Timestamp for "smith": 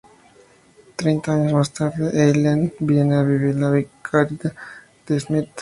5.19-5.47